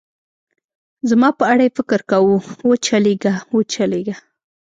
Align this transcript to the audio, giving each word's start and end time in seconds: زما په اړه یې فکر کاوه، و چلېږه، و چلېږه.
زما 1.09 1.29
په 1.39 1.43
اړه 1.51 1.63
یې 1.67 1.75
فکر 1.77 1.99
کاوه، 2.09 2.37
و 2.67 2.71
چلېږه، 2.85 3.33
و 3.53 3.57
چلېږه. 3.73 4.15